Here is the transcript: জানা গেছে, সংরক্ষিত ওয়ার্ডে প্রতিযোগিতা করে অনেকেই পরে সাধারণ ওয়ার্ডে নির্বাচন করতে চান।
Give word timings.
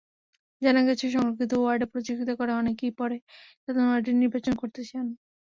জানা 0.61 0.81
গেছে, 0.87 1.05
সংরক্ষিত 1.15 1.51
ওয়ার্ডে 1.57 1.85
প্রতিযোগিতা 1.91 2.33
করে 2.39 2.51
অনেকেই 2.61 2.93
পরে 2.99 3.17
সাধারণ 3.63 3.89
ওয়ার্ডে 3.89 4.11
নির্বাচন 4.21 4.53
করতে 4.61 4.81
চান। 4.83 5.05